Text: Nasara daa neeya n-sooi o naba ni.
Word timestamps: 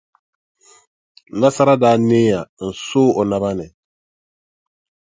Nasara 1.39 1.75
daa 1.81 1.97
neeya 2.07 2.41
n-sooi 2.67 3.13
o 3.19 3.21
naba 3.29 3.49
ni. 3.57 3.67